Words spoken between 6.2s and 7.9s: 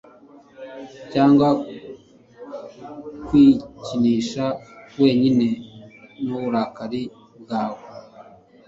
n'uburakari bwawe